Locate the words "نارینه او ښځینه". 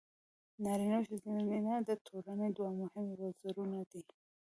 0.63-1.73